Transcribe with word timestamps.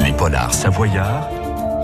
Les 0.00 0.12
polars 0.12 0.52
savoyards 0.52 1.28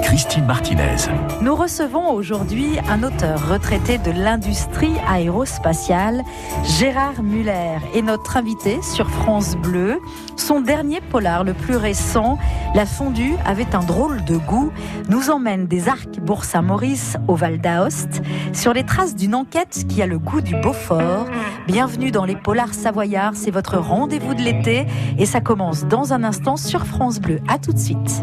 Christine 0.03 0.47
Martinez. 0.47 0.97
Nous 1.43 1.55
recevons 1.55 2.11
aujourd'hui 2.11 2.79
un 2.89 3.03
auteur 3.03 3.49
retraité 3.49 3.99
de 3.99 4.11
l'industrie 4.11 4.95
aérospatiale, 5.09 6.23
Gérard 6.65 7.23
Muller, 7.23 7.79
et 7.95 8.03
notre 8.03 8.37
invité 8.37 8.81
sur 8.83 9.09
France 9.09 9.57
Bleu. 9.57 10.01
Son 10.37 10.61
dernier 10.61 11.01
polar, 11.01 11.45
le 11.45 11.55
plus 11.55 11.77
récent, 11.77 12.39
La 12.75 12.87
fondue, 12.87 13.35
avait 13.45 13.75
un 13.75 13.83
drôle 13.83 14.25
de 14.25 14.37
goût, 14.37 14.71
nous 15.09 15.31
emmène 15.31 15.67
des 15.67 15.89
arcs 15.89 16.21
Bourg-Saint-Maurice 16.21 17.17
au 17.27 17.35
Val 17.35 17.61
d'Aoste, 17.61 18.23
sur 18.53 18.73
les 18.73 18.85
traces 18.85 19.15
d'une 19.15 19.35
enquête 19.35 19.87
qui 19.89 20.03
a 20.03 20.07
le 20.07 20.19
goût 20.19 20.41
du 20.41 20.55
Beaufort. 20.57 21.27
Bienvenue 21.67 22.11
dans 22.11 22.25
les 22.25 22.37
polars 22.37 22.75
savoyards, 22.75 23.35
c'est 23.35 23.51
votre 23.51 23.79
rendez-vous 23.79 24.35
de 24.35 24.43
l'été 24.43 24.87
et 25.19 25.27
ça 25.27 25.41
commence 25.41 25.87
dans 25.87 26.13
un 26.13 26.25
instant 26.25 26.57
sur 26.57 26.87
France 26.87 27.21
Bleu. 27.21 27.41
À 27.49 27.59
tout 27.59 27.73
de 27.73 27.79
suite. 27.79 28.23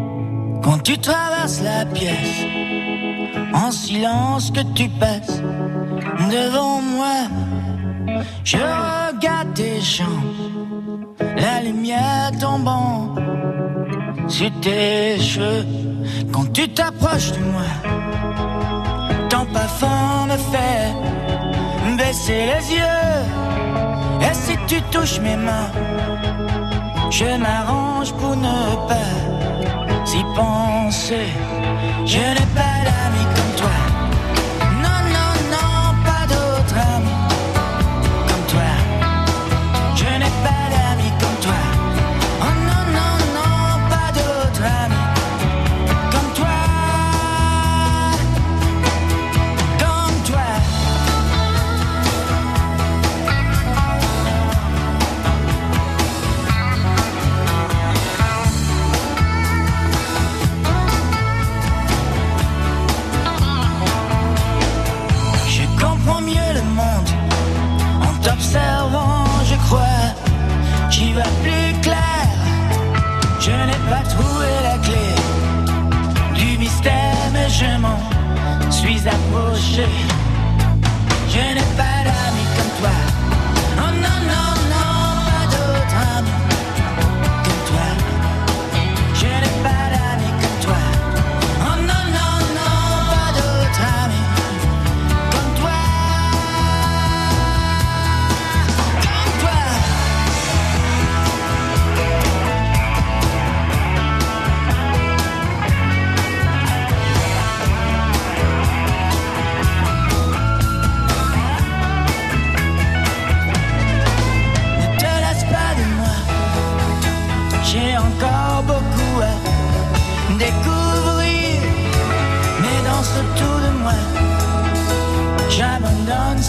Quand 0.66 0.82
tu 0.82 0.98
traverses 0.98 1.62
la 1.62 1.84
pièce, 1.84 2.44
en 3.54 3.70
silence 3.70 4.50
que 4.50 4.62
tu 4.74 4.88
passes 4.88 5.40
devant 6.28 6.82
moi, 6.82 7.28
je 8.42 8.56
regarde 8.56 9.54
tes 9.54 9.80
jambes, 9.80 11.06
la 11.36 11.60
lumière 11.60 12.32
tombant 12.40 13.14
sur 14.26 14.50
tes 14.60 15.20
cheveux. 15.20 15.64
Quand 16.32 16.52
tu 16.52 16.68
t'approches 16.68 17.30
de 17.30 17.44
moi, 17.52 17.70
ton 19.30 19.46
parfum 19.46 20.26
me 20.26 20.36
fait 20.36 21.96
baisser 21.96 22.46
les 22.50 22.74
yeux. 22.74 23.16
Et 24.20 24.34
si 24.34 24.56
tu 24.66 24.82
touches 24.90 25.20
mes 25.20 25.36
mains, 25.36 25.70
je 27.08 27.38
m'arrange 27.38 28.12
pour 28.14 28.34
ne 28.34 28.88
pas 28.88 29.45
si 30.06 30.22
penser. 30.34 31.30
Je 32.04 32.18
n'ai 32.18 32.48
pas 32.54 32.76
d'amis 32.86 33.26
comme 33.34 33.54
toi. 33.56 33.85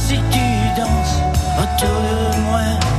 Si 0.05 0.17
tu 0.31 0.45
danses 0.75 1.21
autour 1.57 2.01
de 2.01 2.39
moi. 2.41 2.96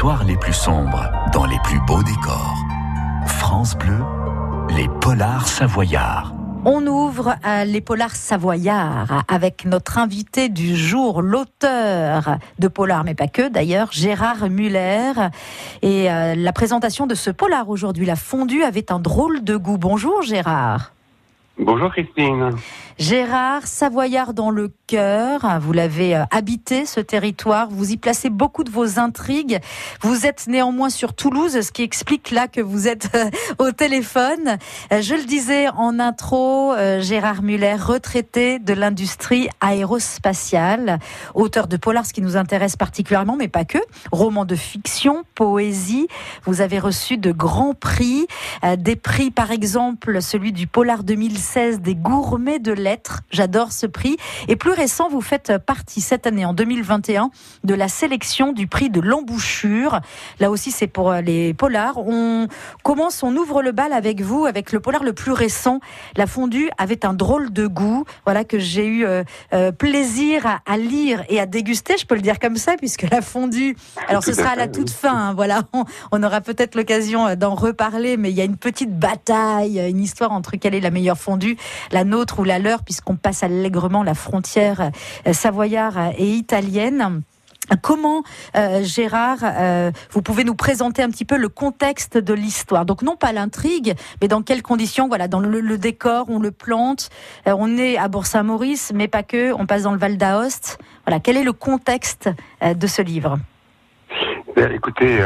Histoires 0.00 0.24
les 0.24 0.38
plus 0.38 0.54
sombres 0.54 1.12
dans 1.30 1.44
les 1.44 1.58
plus 1.62 1.78
beaux 1.86 2.02
décors. 2.02 2.56
France 3.26 3.76
Bleu, 3.76 3.98
les 4.74 4.88
polars 5.02 5.46
savoyards. 5.46 6.32
On 6.64 6.86
ouvre 6.86 7.34
à 7.42 7.66
les 7.66 7.82
polars 7.82 8.16
savoyards 8.16 9.24
avec 9.28 9.66
notre 9.66 9.98
invité 9.98 10.48
du 10.48 10.74
jour, 10.74 11.20
l'auteur 11.20 12.38
de 12.58 12.68
polar, 12.68 13.04
mais 13.04 13.14
pas 13.14 13.28
que 13.28 13.50
d'ailleurs, 13.50 13.92
Gérard 13.92 14.48
Muller. 14.48 15.12
Et 15.82 16.10
euh, 16.10 16.34
la 16.34 16.52
présentation 16.54 17.06
de 17.06 17.14
ce 17.14 17.28
polar 17.30 17.68
aujourd'hui, 17.68 18.06
La 18.06 18.16
fondue, 18.16 18.62
avait 18.62 18.90
un 18.90 19.00
drôle 19.00 19.44
de 19.44 19.58
goût. 19.58 19.76
Bonjour 19.76 20.22
Gérard. 20.22 20.92
Bonjour 21.58 21.90
Christine. 21.90 22.52
Gérard, 23.00 23.66
Savoyard 23.66 24.34
dans 24.34 24.50
le 24.50 24.70
cœur, 24.86 25.58
vous 25.62 25.72
l'avez 25.72 26.14
euh, 26.14 26.24
habité 26.30 26.84
ce 26.84 27.00
territoire, 27.00 27.68
vous 27.70 27.92
y 27.92 27.96
placez 27.96 28.28
beaucoup 28.28 28.62
de 28.62 28.70
vos 28.70 28.98
intrigues. 28.98 29.58
Vous 30.02 30.26
êtes 30.26 30.46
néanmoins 30.48 30.90
sur 30.90 31.14
Toulouse, 31.14 31.62
ce 31.62 31.72
qui 31.72 31.82
explique 31.82 32.30
là 32.30 32.46
que 32.46 32.60
vous 32.60 32.88
êtes 32.88 33.08
euh, 33.14 33.30
au 33.58 33.70
téléphone. 33.70 34.58
Euh, 34.92 35.00
Je 35.00 35.14
le 35.14 35.24
disais 35.24 35.68
en 35.70 35.98
intro, 35.98 36.74
Gérard 36.98 37.42
Muller, 37.42 37.76
retraité 37.76 38.58
de 38.58 38.74
l'industrie 38.74 39.48
aérospatiale, 39.62 40.98
auteur 41.34 41.68
de 41.68 41.78
polar, 41.78 42.04
ce 42.04 42.12
qui 42.12 42.20
nous 42.20 42.36
intéresse 42.36 42.76
particulièrement, 42.76 43.36
mais 43.36 43.48
pas 43.48 43.64
que, 43.64 43.78
romans 44.12 44.44
de 44.44 44.56
fiction, 44.56 45.24
poésie. 45.34 46.06
Vous 46.44 46.60
avez 46.60 46.78
reçu 46.78 47.16
de 47.16 47.32
grands 47.32 47.72
prix, 47.74 48.26
des 48.76 48.96
prix 48.96 49.30
par 49.30 49.52
exemple 49.52 50.20
celui 50.20 50.52
du 50.52 50.66
Polar 50.66 51.02
2016 51.02 51.20
2016 51.30 51.80
des 51.80 51.94
gourmets 51.94 52.58
de 52.58 52.72
lettres. 52.90 53.20
J'adore 53.30 53.70
ce 53.70 53.86
prix. 53.86 54.16
Et 54.48 54.56
plus 54.56 54.72
récent, 54.72 55.08
vous 55.08 55.20
faites 55.20 55.58
partie 55.58 56.00
cette 56.00 56.26
année, 56.26 56.44
en 56.44 56.54
2021, 56.54 57.30
de 57.62 57.74
la 57.74 57.88
sélection 57.88 58.52
du 58.52 58.66
prix 58.66 58.90
de 58.90 59.00
l'embouchure. 59.00 60.00
Là 60.40 60.50
aussi, 60.50 60.72
c'est 60.72 60.88
pour 60.88 61.12
les 61.12 61.54
polars. 61.54 61.98
On 61.98 62.48
commence, 62.82 63.22
on 63.22 63.36
ouvre 63.36 63.62
le 63.62 63.70
bal 63.70 63.92
avec 63.92 64.22
vous, 64.22 64.44
avec 64.44 64.72
le 64.72 64.80
polar 64.80 65.04
le 65.04 65.12
plus 65.12 65.32
récent. 65.32 65.78
La 66.16 66.26
fondue 66.26 66.68
avait 66.78 67.06
un 67.06 67.14
drôle 67.14 67.52
de 67.52 67.66
goût, 67.68 68.04
voilà, 68.24 68.44
que 68.44 68.58
j'ai 68.58 68.86
eu 68.86 69.04
euh, 69.04 69.22
euh, 69.52 69.70
plaisir 69.70 70.60
à, 70.66 70.76
lire 70.76 71.22
et 71.28 71.38
à 71.38 71.46
déguster, 71.46 71.96
je 71.96 72.06
peux 72.06 72.16
le 72.16 72.20
dire 72.22 72.38
comme 72.40 72.56
ça, 72.56 72.76
puisque 72.76 73.02
la 73.02 73.22
fondue, 73.22 73.76
alors 74.08 74.24
ce 74.24 74.32
sera 74.32 74.50
à 74.50 74.56
la 74.56 74.66
toute 74.66 74.90
fin, 74.90 75.14
hein, 75.14 75.34
voilà, 75.34 75.62
on, 76.10 76.22
aura 76.22 76.40
peut-être 76.40 76.74
l'occasion 76.74 77.34
d'en 77.36 77.54
reparler, 77.54 78.16
mais 78.16 78.30
il 78.30 78.36
y 78.36 78.40
a 78.40 78.44
une 78.44 78.56
petite 78.56 78.98
bataille, 78.98 79.78
une 79.78 80.00
histoire 80.00 80.32
entre 80.32 80.56
quelle 80.56 80.74
est 80.74 80.80
la 80.80 80.90
meilleure 80.90 81.18
fondue, 81.18 81.56
la 81.92 82.04
nôtre 82.04 82.40
ou 82.40 82.44
la 82.44 82.58
leur, 82.58 82.79
puisqu'on 82.84 83.16
passe 83.16 83.42
allègrement 83.42 84.02
la 84.02 84.14
frontière 84.14 84.90
euh, 85.26 85.32
savoyard 85.32 85.98
et 86.18 86.30
italienne. 86.30 87.22
Comment, 87.82 88.24
euh, 88.56 88.82
Gérard, 88.82 89.38
euh, 89.44 89.92
vous 90.10 90.22
pouvez 90.22 90.42
nous 90.42 90.56
présenter 90.56 91.02
un 91.02 91.08
petit 91.08 91.24
peu 91.24 91.36
le 91.36 91.48
contexte 91.48 92.18
de 92.18 92.34
l'histoire? 92.34 92.84
Donc 92.84 93.02
non 93.02 93.14
pas 93.14 93.32
l'intrigue, 93.32 93.94
mais 94.20 94.26
dans 94.26 94.42
quelles 94.42 94.62
conditions 94.62 95.06
Voilà, 95.06 95.28
dans 95.28 95.38
le, 95.38 95.78
décor, 95.78 96.26
on 96.28 96.40
le 96.40 96.50
plante. 96.50 97.10
On 97.46 97.78
est 97.78 97.96
à 97.96 98.08
Bourg-Saint-Maurice, 98.08 98.92
mais 98.92 99.06
pas 99.06 99.22
que. 99.22 99.52
On 99.52 99.66
passe 99.66 99.84
dans 99.84 99.92
le 99.92 99.98
Val 99.98 100.16
d'Aoste. 100.16 100.78
Voilà, 101.06 101.20
quel 101.20 101.36
est 101.36 101.44
le 101.44 101.52
contexte 101.52 102.28
de 102.60 102.86
ce 102.88 103.02
livre? 103.02 103.38
Écoutez, 104.56 105.20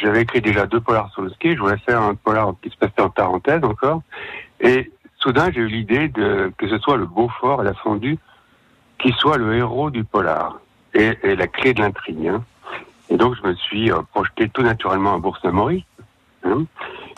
j'avais 0.00 0.22
écrit 0.22 0.40
déjà 0.40 0.66
deux 0.66 0.80
polars 0.80 1.10
sur 1.12 1.22
le 1.22 1.30
ski. 1.30 1.56
Je 1.56 1.60
voulais 1.60 1.78
faire 1.78 2.00
un 2.00 2.14
polar 2.14 2.54
qui 2.62 2.70
se 2.70 2.76
passait 2.76 3.00
en 3.00 3.10
parenthèse 3.10 3.64
encore. 3.64 4.02
Et 4.60 4.92
soudain, 5.24 5.50
j'ai 5.50 5.62
eu 5.62 5.68
l'idée 5.68 6.10
que 6.12 6.68
ce 6.68 6.78
soit 6.78 6.98
le 6.98 7.06
Beaufort 7.06 7.62
et 7.62 7.64
la 7.64 7.74
fondue 7.74 8.18
qui 8.98 9.12
soit 9.12 9.38
le 9.38 9.56
héros 9.56 9.90
du 9.90 10.04
polar 10.04 10.60
est, 10.92 11.24
la 11.24 11.46
clé 11.46 11.72
de 11.72 11.80
l'intrigue. 11.80 12.28
Hein. 12.28 12.44
Et 13.08 13.16
donc, 13.16 13.34
je 13.34 13.46
me 13.46 13.54
suis 13.54 13.90
euh, 13.90 14.02
projeté 14.12 14.48
tout 14.48 14.62
naturellement 14.62 15.14
à 15.14 15.18
Bourg-Saint-Maurice. 15.18 15.84
Hein. 16.44 16.64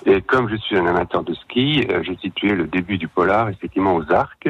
Et 0.04 0.22
comme 0.22 0.48
je 0.48 0.56
suis 0.56 0.76
un 0.76 0.86
amateur 0.86 1.22
de 1.22 1.34
ski, 1.34 1.84
euh, 1.90 2.02
j'ai 2.02 2.16
situé 2.16 2.54
le 2.54 2.66
début 2.66 2.96
du 2.96 3.08
polar 3.08 3.48
effectivement 3.48 3.94
aux 3.94 4.12
Arcs, 4.12 4.48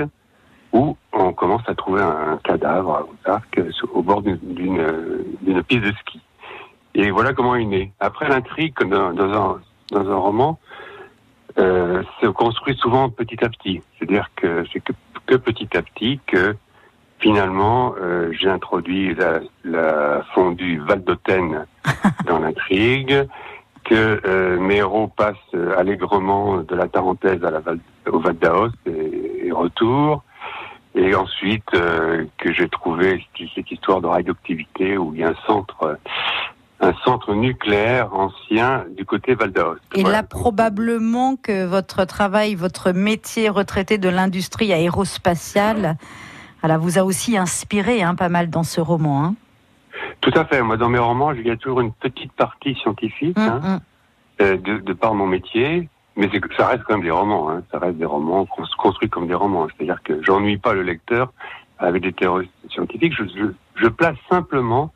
où 0.72 0.96
on 1.12 1.32
commence 1.32 1.62
à 1.66 1.74
trouver 1.74 2.02
un, 2.02 2.38
cadavre 2.44 3.08
aux 3.08 3.30
Arcs 3.30 3.60
au 3.92 4.02
bord 4.02 4.22
d'une 4.22 5.62
piste 5.66 5.84
de 5.84 5.92
ski. 5.92 6.20
Et 6.94 7.10
voilà 7.10 7.32
comment 7.32 7.54
il 7.54 7.62
est 7.62 7.66
né. 7.66 7.92
Après 8.00 8.28
l'intrigue, 8.28 8.74
dans, 8.80 9.10
un, 9.10 9.60
dans 9.90 10.10
un 10.10 10.16
roman, 10.16 10.58
euh, 11.58 12.02
se 12.20 12.26
construit 12.26 12.76
souvent 12.76 13.08
petit 13.08 13.42
à 13.44 13.48
petit. 13.48 13.80
C'est-à-dire 13.98 14.30
que 14.36 14.64
c'est 14.72 14.80
que, 14.80 14.92
que 15.26 15.36
petit 15.36 15.76
à 15.76 15.82
petit 15.82 16.20
que 16.26 16.54
finalement, 17.18 17.94
euh, 18.00 18.30
j'ai 18.32 18.48
introduit 18.48 19.14
la, 19.14 19.40
la 19.64 20.22
fondue 20.34 20.78
Val 20.80 21.02
dans 22.26 22.38
l'intrigue, 22.38 23.26
que 23.84 24.20
euh, 24.26 24.58
mes 24.58 24.76
héros 24.76 25.08
passent 25.08 25.36
allègrement 25.76 26.58
de 26.58 26.74
la 26.74 26.88
Tarentaise 26.88 27.44
à 27.44 27.50
la 27.50 27.60
Val, 27.60 27.78
au 28.10 28.18
Val 28.18 28.36
d'Aoste 28.36 28.76
et, 28.86 29.50
retour, 29.52 30.22
et 30.94 31.14
ensuite 31.14 31.72
euh, 31.74 32.26
que 32.36 32.52
j'ai 32.52 32.68
trouvé 32.68 33.24
cette 33.54 33.70
histoire 33.70 34.00
de 34.00 34.06
radioactivité 34.06 34.98
où 34.98 35.14
il 35.14 35.20
y 35.20 35.24
a 35.24 35.28
un 35.28 35.46
centre 35.46 35.98
un 36.80 36.92
centre 37.04 37.34
nucléaire 37.34 38.14
ancien 38.14 38.84
du 38.96 39.04
côté 39.04 39.34
Val 39.34 39.50
d'Aoste. 39.50 39.82
Et 39.94 40.02
là, 40.02 40.22
probablement 40.22 41.36
que 41.36 41.64
votre 41.64 42.04
travail, 42.04 42.54
votre 42.54 42.92
métier 42.92 43.48
retraité 43.48 43.98
de 43.98 44.08
l'industrie 44.08 44.72
aérospatiale 44.72 45.96
elle 46.62 46.78
vous 46.78 46.98
a 46.98 47.02
aussi 47.02 47.36
inspiré 47.36 48.02
hein, 48.02 48.14
pas 48.14 48.28
mal 48.28 48.50
dans 48.50 48.62
ce 48.62 48.80
roman. 48.80 49.24
Hein. 49.24 49.34
Tout 50.20 50.32
à 50.34 50.44
fait. 50.44 50.62
Moi, 50.62 50.76
dans 50.76 50.88
mes 50.88 50.98
romans, 50.98 51.32
il 51.32 51.46
y 51.46 51.50
a 51.50 51.56
toujours 51.56 51.80
une 51.80 51.92
petite 51.92 52.32
partie 52.32 52.74
scientifique, 52.74 53.38
hum, 53.38 53.44
hein, 53.44 53.60
hum. 53.64 53.80
Euh, 54.42 54.56
de, 54.58 54.92
par 54.92 55.14
mon 55.14 55.26
métier. 55.26 55.88
Mais 56.16 56.28
ça 56.56 56.66
reste 56.66 56.82
quand 56.84 56.94
même 56.94 57.02
des 57.02 57.10
romans. 57.10 57.60
Ça 57.70 57.78
reste 57.78 57.98
des 57.98 58.04
romans 58.04 58.46
construits 58.78 59.08
comme 59.08 59.26
des 59.26 59.34
romans. 59.34 59.66
C'est-à-dire 59.68 60.02
que 60.02 60.22
j'ennuie 60.22 60.58
pas 60.58 60.72
le 60.72 60.82
lecteur 60.82 61.32
avec 61.78 62.02
des 62.02 62.12
théories 62.12 62.50
scientifiques. 62.70 63.14
je, 63.14 63.88
place 63.88 64.16
simplement 64.30 64.92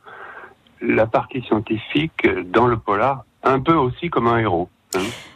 la 0.81 1.07
partie 1.07 1.41
scientifique 1.41 2.27
dans 2.45 2.67
le 2.67 2.77
polar, 2.77 3.23
un 3.43 3.59
peu 3.59 3.73
aussi 3.73 4.09
comme 4.09 4.27
un 4.27 4.39
héros. 4.39 4.69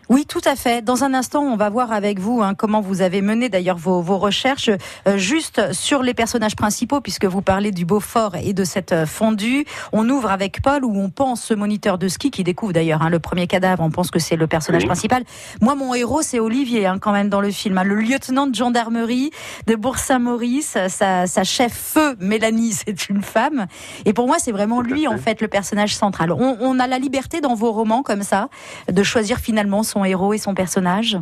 Oui, 0.08 0.26
tout 0.28 0.42
à 0.46 0.56
fait. 0.56 0.84
Dans 0.84 1.04
un 1.04 1.16
instant, 1.16 1.42
on 1.42 1.56
va 1.56 1.70
voir 1.70 1.92
avec 1.92 2.20
vous 2.20 2.44
hein, 2.44 2.54
comment 2.54 2.80
vous 2.80 3.02
avez 3.02 3.22
mené 3.22 3.50
d'ailleurs 3.50 3.78
vos, 3.78 4.02
recherches 4.18 4.70
euh, 5.08 5.18
juste 5.18 5.74
sur 5.74 6.04
les 6.04 6.14
personnages 6.14 6.56
principaux, 6.56 7.02
puisque 7.02 7.26
vous 7.26 7.42
parlez 7.42 7.72
du 7.72 7.86
Beaufort 7.86 8.36
et 8.36 8.54
de 8.54 8.64
cette 8.64 8.92
euh, 8.92 9.06
fondue. 9.08 9.66
On 9.94 10.08
ouvre 10.08 10.30
avec 10.30 10.62
Paul, 10.62 10.86
où 10.86 10.96
on 10.96 11.10
pense 11.10 11.42
ce 11.42 11.56
moniteur 11.56 11.98
de 11.98 12.08
ski 12.08 12.30
qui 12.30 12.44
découvre 12.44 12.72
d'ailleurs 12.72 13.02
hein, 13.02 13.10
le 13.10 13.20
premier 13.20 13.48
cadavre. 13.48 13.82
On 13.82 13.90
pense 13.90 14.12
que 14.12 14.20
c'est 14.20 14.36
le 14.36 14.46
personnage 14.46 14.86
principal. 14.86 15.24
Moi, 15.60 15.74
mon 15.74 15.96
héros, 15.96 16.22
c'est 16.22 16.40
Olivier, 16.40 16.86
hein, 16.86 17.00
quand 17.00 17.12
même 17.12 17.30
dans 17.30 17.42
le 17.42 17.50
film, 17.50 17.82
le 17.84 17.96
lieutenant 17.96 18.46
de 18.46 18.54
gendarmerie 18.54 19.32
de 19.66 19.76
Bourg-Saint-Maurice. 19.76 20.78
Sa, 20.88 21.26
sa, 21.26 21.44
chef 21.44 21.74
feu, 21.74 22.16
Mélanie, 22.20 22.74
c'est 22.86 23.10
une 23.10 23.24
femme. 23.24 23.66
Et 24.06 24.14
pour 24.14 24.28
moi, 24.28 24.38
c'est 24.38 24.52
vraiment 24.52 24.82
lui 24.82 25.08
en 25.08 25.18
fait 25.18 25.42
le 25.42 25.48
personnage 25.48 25.96
central. 25.96 26.32
On, 26.32 26.58
on 26.60 26.80
a 26.80 26.86
la 26.86 27.00
liberté 27.00 27.42
dans 27.42 27.56
vos 27.56 27.72
romans 27.72 28.04
comme 28.04 28.22
ça 28.22 28.50
de 28.92 29.04
choisir 29.04 29.40
finalement 29.40 29.82
son 29.84 29.95
héros 30.04 30.34
et 30.34 30.38
son 30.38 30.54
personnage 30.54 31.18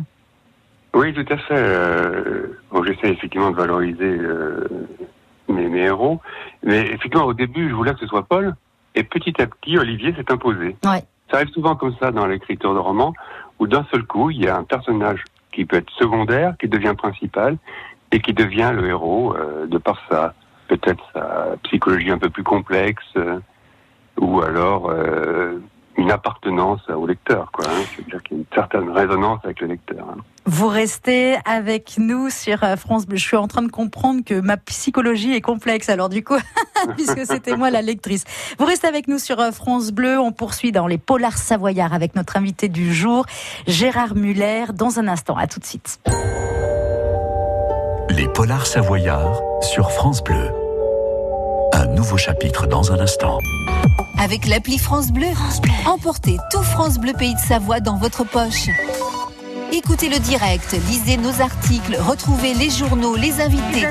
Oui, 0.94 1.12
tout 1.14 1.32
à 1.32 1.36
fait. 1.36 1.54
Euh, 1.56 2.46
j'essaie 2.84 3.12
effectivement 3.12 3.50
de 3.50 3.56
valoriser 3.56 4.18
euh, 4.18 4.66
mes, 5.48 5.82
héros. 5.82 6.20
Mais 6.62 6.80
effectivement, 6.86 7.24
au 7.24 7.34
début, 7.34 7.68
je 7.68 7.74
voulais 7.74 7.92
que 7.94 8.00
ce 8.00 8.06
soit 8.06 8.24
Paul. 8.24 8.54
Et 8.94 9.04
petit 9.04 9.40
à 9.40 9.46
petit, 9.46 9.78
Olivier 9.78 10.14
s'est 10.14 10.30
imposé. 10.30 10.76
Ouais. 10.84 11.02
Ça 11.30 11.38
arrive 11.38 11.50
souvent 11.50 11.74
comme 11.74 11.94
ça 12.00 12.10
dans 12.10 12.26
l'écriture 12.26 12.74
de 12.74 12.78
romans, 12.78 13.14
où 13.58 13.66
d'un 13.66 13.86
seul 13.90 14.04
coup, 14.04 14.30
il 14.30 14.44
y 14.44 14.48
a 14.48 14.56
un 14.56 14.64
personnage 14.64 15.24
qui 15.52 15.64
peut 15.64 15.76
être 15.76 15.90
secondaire, 15.98 16.54
qui 16.58 16.68
devient 16.68 16.94
principal, 16.96 17.56
et 18.12 18.20
qui 18.20 18.32
devient 18.32 18.72
le 18.74 18.88
héros 18.88 19.34
euh, 19.34 19.66
de 19.66 19.78
par 19.78 20.00
sa 20.08 20.34
peut-être 20.68 21.04
sa 21.12 21.56
psychologie 21.64 22.10
un 22.10 22.18
peu 22.18 22.30
plus 22.30 22.42
complexe, 22.42 23.04
ou 24.18 24.40
alors 24.40 24.90
une 25.96 26.10
appartenance 26.10 26.80
au 26.88 27.06
lecteur, 27.06 27.50
quoi. 27.52 27.66
Hein. 27.68 27.82
C'est-à-dire 27.94 28.22
qu'il 28.22 28.36
y 28.36 28.40
a 28.40 28.42
une 28.42 28.54
certaine 28.54 28.90
résonance 28.90 29.40
avec 29.44 29.60
le 29.60 29.68
lecteur. 29.68 30.06
Hein. 30.10 30.16
Vous 30.46 30.68
restez 30.68 31.36
avec 31.44 31.96
nous 31.98 32.30
sur 32.30 32.64
euh, 32.64 32.76
France 32.76 33.06
Bleu. 33.06 33.16
Je 33.16 33.24
suis 33.24 33.36
en 33.36 33.48
train 33.48 33.62
de 33.62 33.70
comprendre 33.70 34.22
que 34.24 34.40
ma 34.40 34.56
psychologie 34.56 35.34
est 35.34 35.40
complexe, 35.40 35.88
alors 35.88 36.08
du 36.08 36.24
coup, 36.24 36.36
puisque 36.96 37.24
c'était 37.24 37.56
moi 37.56 37.70
la 37.70 37.82
lectrice. 37.82 38.24
Vous 38.58 38.66
restez 38.66 38.86
avec 38.86 39.08
nous 39.08 39.18
sur 39.18 39.40
euh, 39.40 39.52
France 39.52 39.90
Bleu. 39.92 40.18
On 40.18 40.32
poursuit 40.32 40.72
dans 40.72 40.86
les 40.86 40.98
polars 40.98 41.38
savoyards 41.38 41.94
avec 41.94 42.14
notre 42.16 42.36
invité 42.36 42.68
du 42.68 42.92
jour, 42.92 43.26
Gérard 43.66 44.14
Muller, 44.14 44.66
dans 44.74 44.98
un 44.98 45.08
instant. 45.08 45.36
À 45.36 45.46
tout 45.46 45.60
de 45.60 45.64
suite. 45.64 46.00
Les 48.10 48.28
polars 48.28 48.66
savoyards 48.66 49.40
sur 49.62 49.90
France 49.90 50.22
Bleu. 50.22 50.63
Un 51.84 51.88
nouveau 51.88 52.16
chapitre 52.16 52.66
dans 52.66 52.92
un 52.92 52.98
instant. 52.98 53.40
Avec 54.18 54.46
l'appli 54.46 54.78
France 54.78 55.12
Bleu, 55.12 55.26
emportez 55.84 56.38
tout 56.50 56.62
France 56.62 56.96
Bleu 56.96 57.12
Pays 57.12 57.34
de 57.34 57.38
Savoie 57.38 57.80
dans 57.80 57.98
votre 57.98 58.24
poche. 58.24 58.70
Écoutez 59.70 60.08
le 60.08 60.18
direct, 60.18 60.74
lisez 60.88 61.18
nos 61.18 61.42
articles, 61.42 61.98
retrouvez 62.00 62.54
les 62.54 62.70
journaux, 62.70 63.16
les 63.16 63.38
invités, 63.42 63.86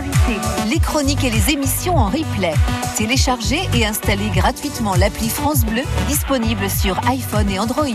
les, 0.71 0.79
chroniques 0.79 1.23
et 1.23 1.29
les 1.29 1.51
émissions 1.51 1.95
en 1.97 2.07
replay. 2.07 2.55
Téléchargez 2.97 3.61
et 3.75 3.85
installez 3.85 4.29
gratuitement 4.33 4.95
l'appli 4.95 5.29
France 5.29 5.63
Bleu, 5.63 5.83
disponible 6.07 6.71
sur 6.71 6.99
iPhone 7.07 7.47
et 7.51 7.59
Android. 7.59 7.85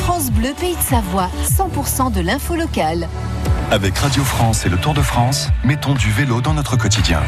France 0.00 0.30
Bleu 0.30 0.52
Pays 0.60 0.76
de 0.76 0.82
Savoie, 0.82 1.30
100% 1.46 2.12
de 2.12 2.20
l'info 2.20 2.56
locale. 2.56 3.08
Avec 3.70 3.98
Radio 3.98 4.24
France 4.24 4.64
et 4.64 4.70
le 4.70 4.78
Tour 4.78 4.94
de 4.94 5.02
France, 5.02 5.50
mettons 5.62 5.92
du 5.92 6.10
vélo 6.10 6.40
dans 6.40 6.54
notre 6.54 6.76
quotidien. 6.76 7.20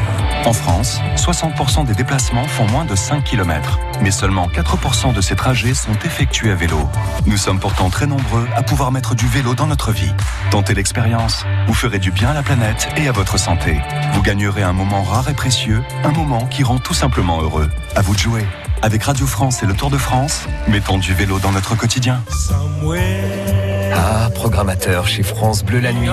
En 0.43 0.53
France, 0.53 0.99
60% 1.15 1.85
des 1.85 1.93
déplacements 1.93 2.45
font 2.45 2.65
moins 2.65 2.83
de 2.83 2.95
5 2.95 3.23
km, 3.23 3.77
mais 4.01 4.09
seulement 4.09 4.47
4% 4.47 5.13
de 5.13 5.21
ces 5.21 5.35
trajets 5.35 5.75
sont 5.75 5.93
effectués 6.03 6.49
à 6.49 6.55
vélo. 6.55 6.89
Nous 7.27 7.37
sommes 7.37 7.59
pourtant 7.59 7.91
très 7.91 8.07
nombreux 8.07 8.47
à 8.55 8.63
pouvoir 8.63 8.91
mettre 8.91 9.13
du 9.13 9.27
vélo 9.27 9.53
dans 9.53 9.67
notre 9.67 9.91
vie. 9.91 10.11
Tentez 10.49 10.73
l'expérience, 10.73 11.45
vous 11.67 11.75
ferez 11.75 11.99
du 11.99 12.09
bien 12.09 12.31
à 12.31 12.33
la 12.33 12.41
planète 12.41 12.87
et 12.97 13.07
à 13.07 13.11
votre 13.11 13.37
santé. 13.37 13.79
Vous 14.13 14.23
gagnerez 14.23 14.63
un 14.63 14.73
moment 14.73 15.03
rare 15.03 15.29
et 15.29 15.35
précieux, 15.35 15.83
un 16.03 16.11
moment 16.11 16.47
qui 16.47 16.63
rend 16.63 16.79
tout 16.79 16.95
simplement 16.95 17.39
heureux. 17.41 17.69
À 17.95 18.01
vous 18.01 18.15
de 18.15 18.19
jouer. 18.19 18.45
Avec 18.81 19.03
Radio 19.03 19.27
France 19.27 19.61
et 19.61 19.67
le 19.67 19.75
Tour 19.75 19.91
de 19.91 19.97
France, 19.99 20.47
mettons 20.67 20.97
du 20.97 21.13
vélo 21.13 21.37
dans 21.37 21.51
notre 21.51 21.75
quotidien. 21.75 22.19
Ah, 23.93 24.29
programmateur 24.33 25.07
chez 25.07 25.23
France 25.23 25.63
Bleu 25.63 25.79
la 25.79 25.93
nuit. 25.93 26.09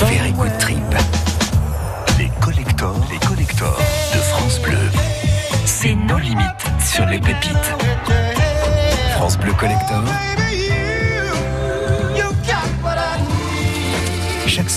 Very 0.00 0.32
good 0.32 0.56
trip. 0.58 0.78
Les 2.18 2.30
collectors, 2.40 3.06
les 3.10 3.26
collectors 3.26 3.78
de 4.12 4.18
France 4.18 4.60
Bleu. 4.60 4.90
C'est 5.64 5.94
nos 5.94 6.18
limites 6.18 6.66
sur 6.84 7.06
les 7.06 7.18
pépites. 7.18 7.74
France 9.16 9.38
Bleu 9.38 9.52
Collector. 9.52 10.04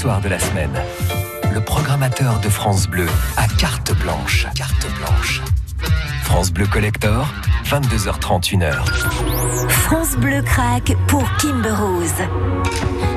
soir 0.01 0.19
de 0.21 0.29
la 0.29 0.39
semaine. 0.39 0.71
Le 1.53 1.61
programmateur 1.61 2.39
de 2.39 2.49
France 2.49 2.87
Bleu 2.87 3.05
à 3.37 3.47
carte 3.59 3.93
blanche. 3.99 4.47
Carte 4.55 4.87
blanche. 4.97 5.41
France 6.31 6.53
Bleu 6.53 6.65
Collector, 6.65 7.27
22h30, 7.65 8.57
1h. 8.57 8.85
France 9.67 10.15
Bleu 10.15 10.41
craque 10.41 10.95
pour 11.05 11.29
Kimber 11.35 11.71
Rose. 11.71 13.10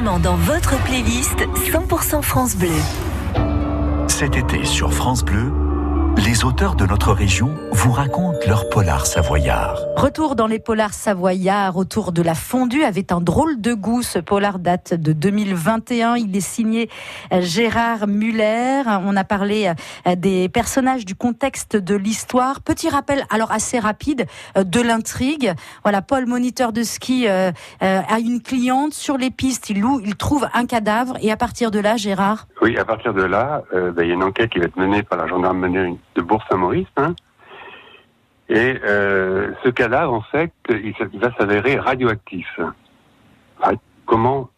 Dans 0.00 0.36
votre 0.36 0.80
playlist 0.84 1.38
100% 1.56 2.22
France 2.22 2.56
Bleu. 2.56 2.68
Cet 4.06 4.36
été 4.36 4.64
sur 4.64 4.92
France 4.94 5.24
Bleu, 5.24 5.52
les 6.16 6.44
auteurs 6.44 6.76
de 6.76 6.86
notre 6.86 7.12
région 7.12 7.56
vous 7.78 7.92
racontent 7.92 8.40
leur 8.48 8.68
polar 8.68 9.06
savoyard. 9.06 9.78
Retour 9.94 10.34
dans 10.34 10.48
les 10.48 10.58
polars 10.58 10.94
savoyards 10.94 11.76
autour 11.76 12.10
de 12.10 12.22
la 12.22 12.34
fondue 12.34 12.82
avait 12.82 13.12
un 13.12 13.20
drôle 13.20 13.60
de 13.60 13.72
goût. 13.72 14.02
Ce 14.02 14.18
polar 14.18 14.58
date 14.58 14.94
de 14.94 15.12
2021. 15.12 16.16
Il 16.16 16.36
est 16.36 16.40
signé 16.40 16.90
euh, 17.32 17.40
Gérard 17.40 18.08
Muller. 18.08 18.82
On 19.04 19.14
a 19.14 19.22
parlé 19.22 19.72
euh, 20.08 20.16
des 20.16 20.48
personnages, 20.48 21.04
du 21.04 21.14
contexte 21.14 21.76
de 21.76 21.94
l'histoire. 21.94 22.62
Petit 22.62 22.88
rappel, 22.88 23.24
alors 23.30 23.52
assez 23.52 23.78
rapide, 23.78 24.26
euh, 24.56 24.64
de 24.64 24.80
l'intrigue. 24.80 25.52
Voilà, 25.84 26.02
Paul, 26.02 26.26
moniteur 26.26 26.72
de 26.72 26.82
ski, 26.82 27.28
a 27.28 27.52
une 28.18 28.42
cliente 28.42 28.92
sur 28.92 29.16
les 29.16 29.30
pistes. 29.30 29.70
Il 29.70 29.82
loue, 29.82 30.00
il 30.04 30.16
trouve 30.16 30.48
un 30.52 30.66
cadavre 30.66 31.14
et 31.20 31.30
à 31.30 31.36
partir 31.36 31.70
de 31.70 31.78
là, 31.78 31.96
Gérard? 31.96 32.48
Oui, 32.60 32.76
à 32.76 32.84
partir 32.84 33.14
de 33.14 33.22
là, 33.22 33.62
ben, 33.72 34.02
il 34.02 34.08
y 34.08 34.10
a 34.10 34.14
une 34.14 34.24
enquête 34.24 34.50
qui 34.50 34.58
va 34.58 34.64
être 34.64 34.76
menée 34.76 35.04
par 35.04 35.18
la 35.18 35.28
gendarmerie 35.28 35.96
de 36.16 36.22
Bourg-Saint-Maurice. 36.22 36.88
Hein. 36.96 37.14
Et 38.48 38.78
euh, 38.82 39.52
ce 39.62 39.68
cadavre, 39.68 40.12
en 40.12 40.22
fait, 40.22 40.52
il, 40.70 40.94
va 41.14 41.32
s'avérer 41.36 41.78
radioactif. 41.78 42.48
Ah, 43.62 43.72
comment 44.06 44.48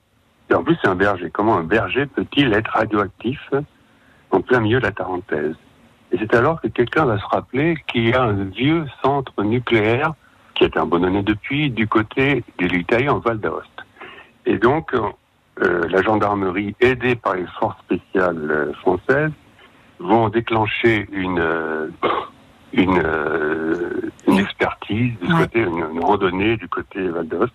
En 0.55 0.63
plus, 0.63 0.77
c'est 0.81 0.89
un 0.89 0.95
berger. 0.95 1.31
Comment 1.31 1.57
un 1.57 1.65
berger 1.65 2.07
peut-il 2.07 2.53
être 2.53 2.71
radioactif 2.71 3.41
en 4.31 4.41
plein 4.41 4.61
milieu 4.61 4.79
de 4.79 4.85
la 4.85 4.93
Tarentaise? 4.93 5.57
Et 6.13 6.19
c'est 6.19 6.35
alors 6.35 6.61
que 6.61 6.69
quelqu'un 6.69 7.05
va 7.05 7.19
se 7.19 7.27
rappeler 7.27 7.77
qu'il 7.89 8.09
y 8.09 8.13
a 8.13 8.23
un 8.23 8.45
vieux 8.45 8.85
centre 9.03 9.43
nucléaire 9.43 10.15
qui 10.55 10.65
est 10.65 10.77
abandonné 10.77 11.23
depuis 11.23 11.71
du 11.71 11.89
côté 11.89 12.45
de 12.59 12.67
l'Italie 12.67 13.09
en 13.09 13.19
Val 13.19 13.39
d'Aoste. 13.39 13.69
Et 14.47 14.59
donc, 14.59 14.93
euh, 15.63 15.89
la 15.89 16.03
gendarmerie, 16.03 16.75
aidée 16.81 17.17
par 17.17 17.35
les 17.35 17.47
forces 17.59 17.79
spéciales 17.81 18.51
euh, 18.51 18.73
françaises, 18.75 19.33
vont 19.99 20.29
déclencher 20.29 21.07
une, 21.13 21.39
euh, 21.39 21.89
une, 22.73 23.01
euh, 23.05 24.11
une 24.27 24.39
expertise 24.39 25.13
du 25.21 25.35
côté, 25.35 25.61
une, 25.61 26.01
randonnée 26.01 26.57
du 26.57 26.69
côté 26.69 27.09
Val 27.09 27.27
d'Ost, 27.27 27.53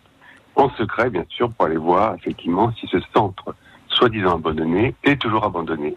en 0.55 0.69
secret 0.72 1.10
bien 1.10 1.25
sûr, 1.29 1.51
pour 1.51 1.65
aller 1.65 1.77
voir 1.77 2.15
effectivement 2.15 2.72
si 2.79 2.88
ce 2.88 2.98
centre, 3.13 3.55
soi-disant 3.89 4.36
abandonné, 4.36 4.95
est 5.03 5.22
toujours 5.22 5.45
abandonné. 5.45 5.95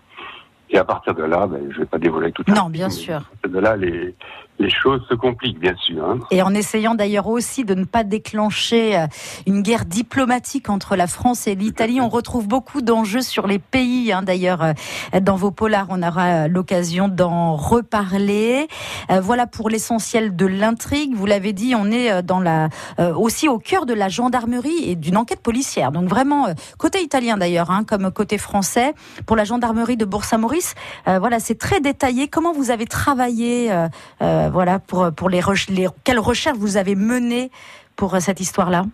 Et 0.71 0.79
à 0.79 0.85
partir 0.85 1.15
de 1.15 1.23
là, 1.23 1.47
ben, 1.47 1.61
je 1.71 1.75
ne 1.77 1.81
vais 1.81 1.87
pas 1.87 1.99
dévoiler 1.99 2.33
tout 2.33 2.43
ça. 2.47 2.53
Non, 2.53 2.69
bien 2.69 2.91
sûr. 2.91 3.23
De 3.49 3.59
là, 3.59 3.77
les, 3.77 4.15
les 4.59 4.71
choses 4.71 5.03
se 5.09 5.15
compliquent, 5.15 5.61
bien 5.61 5.77
sûr. 5.77 6.05
Hein. 6.05 6.19
Et 6.31 6.43
en 6.43 6.53
essayant 6.53 6.95
d'ailleurs 6.95 7.29
aussi 7.29 7.65
de 7.65 7.75
ne 7.75 7.85
pas 7.85 8.05
déclencher 8.05 8.99
euh, 8.99 9.07
une 9.47 9.63
guerre 9.63 9.85
diplomatique 9.85 10.69
entre 10.69 10.97
la 10.97 11.07
France 11.07 11.47
et 11.47 11.55
l'Italie, 11.55 12.01
on 12.01 12.09
retrouve 12.09 12.49
beaucoup 12.49 12.83
d'enjeux 12.83 13.23
sur 13.23 13.47
les 13.47 13.59
pays. 13.59 14.13
Hein, 14.13 14.23
d'ailleurs, 14.23 14.63
euh, 14.63 14.73
dans 15.21 15.37
vos 15.37 15.51
polars, 15.51 15.87
on 15.91 16.03
aura 16.03 16.49
l'occasion 16.49 17.09
d'en 17.09 17.55
reparler. 17.55 18.67
Euh, 19.11 19.21
voilà 19.21 19.47
pour 19.47 19.71
l'essentiel 19.71 20.35
de 20.35 20.47
l'intrigue. 20.47 21.15
Vous 21.15 21.27
l'avez 21.27 21.53
dit, 21.53 21.75
on 21.77 21.91
est 21.91 22.23
dans 22.23 22.41
la, 22.41 22.69
aussi 23.17 23.49
au 23.49 23.59
cœur 23.59 23.87
de 23.87 23.95
la 23.95 24.09
gendarmerie 24.09 24.91
et 24.91 24.97
d'une 24.97 25.17
enquête 25.17 25.41
policière. 25.41 25.93
Donc 25.93 26.09
vraiment, 26.09 26.47
côté 26.79 27.03
italien 27.03 27.37
d'ailleurs, 27.37 27.71
hein, 27.71 27.85
comme 27.85 28.11
côté 28.11 28.39
français, 28.39 28.95
pour 29.27 29.37
la 29.37 29.45
gendarmerie 29.45 29.97
de 29.97 30.05
Bourg-Saint-Maurice, 30.05 30.75
voilà, 31.07 31.39
c'est 31.39 31.59
très 31.59 31.81
détaillé. 31.81 32.29
Comment 32.29 32.53
vous 32.53 32.71
avez 32.71 32.87
travaillé 32.87 33.38
euh, 33.43 34.51
voilà, 34.53 34.79
pour, 34.79 35.13
pour 35.13 35.29
les, 35.29 35.41
les, 35.69 35.87
quelles 36.05 36.19
recherches 36.19 36.59
vous 36.59 36.77
avez 36.77 36.95
menées 36.95 37.51
pour 37.97 38.15
euh, 38.15 38.21
cette 38.21 38.41
histoire-là? 38.41 38.85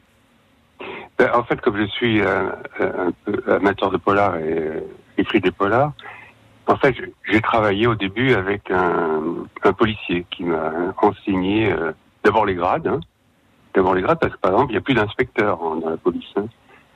Ben, 1.19 1.31
En 1.35 1.45
fait, 1.45 1.61
comme 1.61 1.77
je 1.77 1.87
suis 1.87 2.21
euh, 2.21 2.51
un, 2.81 3.13
peu 3.25 3.53
amateur 3.53 3.91
de 3.91 3.97
polar 3.97 4.37
et 4.37 4.83
écrit 5.19 5.41
des 5.41 5.51
polars, 5.51 5.93
en 6.67 6.77
fait, 6.77 6.95
j'ai 7.31 7.41
travaillé 7.41 7.87
au 7.87 7.95
début 7.95 8.33
avec 8.35 8.71
un, 8.71 9.73
policier 9.77 10.25
qui 10.31 10.45
m'a 10.45 10.73
enseigné 11.03 11.75
d'abord 12.23 12.47
les 12.47 12.55
grades. 12.55 12.87
Hein. 12.87 13.01
d'abord 13.75 13.95
les 13.95 14.01
grades 14.01 14.19
parce 14.19 14.33
que, 14.33 14.39
par 14.39 14.53
exemple, 14.53 14.71
il 14.71 14.75
n'y 14.75 14.79
a 14.79 14.81
plus 14.81 14.95
d'inspecteurs 14.95 15.59
dans 15.59 15.91
la 15.91 15.97
police. 15.99 16.25
Hein. 16.37 16.47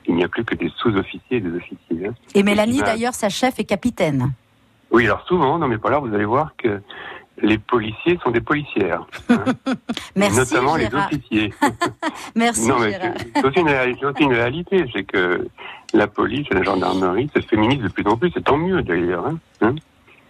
Il 0.07 0.15
n'y 0.15 0.23
a 0.23 0.27
plus 0.27 0.43
que 0.43 0.55
des 0.55 0.71
sous-officiers 0.77 1.37
et 1.37 1.39
des 1.39 1.55
officiers. 1.55 2.07
Hein. 2.07 2.13
Et 2.33 2.41
Mélanie, 2.41 2.81
d'ailleurs, 2.81 3.13
sa 3.13 3.29
chef 3.29 3.59
est 3.59 3.63
capitaine. 3.63 4.33
Oui, 4.91 5.05
alors 5.05 5.23
souvent, 5.27 5.59
dans 5.59 5.67
mes 5.67 5.77
polars, 5.77 6.01
vous 6.01 6.13
allez 6.13 6.25
voir 6.25 6.53
que 6.57 6.81
les 7.41 7.57
policiers 7.57 8.19
sont 8.23 8.31
des 8.31 8.41
policières. 8.41 9.05
Hein. 9.29 9.43
Merci, 10.15 10.37
Notamment 10.37 10.75
les 10.75 10.93
officiers. 10.93 11.53
Merci, 12.35 12.67
non, 12.67 12.79
mais 12.79 12.99
C'est 13.35 13.45
aussi, 13.45 13.59
une 14.23 14.33
réalité, 14.33 14.85
c'est 14.93 15.03
que 15.03 15.47
la 15.93 16.07
police 16.07 16.47
et 16.51 16.55
la 16.55 16.63
gendarmerie 16.63 17.29
se 17.35 17.41
féminisent 17.41 17.81
de 17.81 17.89
plus 17.89 18.05
en 18.05 18.17
plus, 18.17 18.31
c'est 18.33 18.43
tant 18.43 18.57
mieux 18.57 18.81
d'ailleurs. 18.81 19.27
Hein, 19.27 19.39
hein. 19.61 19.75